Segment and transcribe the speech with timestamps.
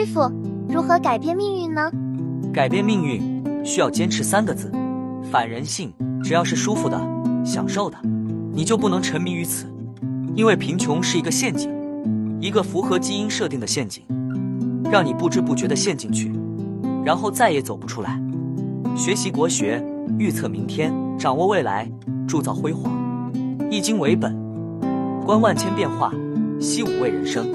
[0.00, 0.32] 师傅，
[0.66, 1.90] 如何改变命运呢？
[2.54, 3.20] 改变命运
[3.62, 4.72] 需要坚持三个字：
[5.30, 5.92] 反人性。
[6.24, 6.98] 只要是舒服的、
[7.44, 7.98] 享受的，
[8.50, 9.66] 你就不能沉迷于此，
[10.34, 11.70] 因为贫穷是一个陷阱，
[12.40, 14.02] 一个符合基因设定的陷阱，
[14.90, 16.32] 让你不知不觉的陷进去，
[17.04, 18.18] 然后再也走不出来。
[18.96, 19.84] 学习国学，
[20.18, 21.90] 预测明天，掌握未来，
[22.26, 22.90] 铸造辉煌。
[23.70, 24.34] 易经为本，
[25.26, 26.10] 观万千变化，
[26.58, 27.46] 习五味人生。